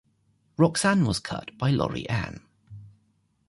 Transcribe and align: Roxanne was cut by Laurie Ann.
Roxanne 0.57 1.05
was 1.05 1.19
cut 1.19 1.55
by 1.59 1.69
Laurie 1.69 2.09
Ann. 2.09 2.41